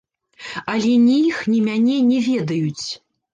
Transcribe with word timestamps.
Але 0.73 0.93
ні 1.07 1.17
іх, 1.27 1.43
ні 1.51 1.59
мяне 1.67 1.99
не 2.09 2.19
ведаюць. 2.31 2.87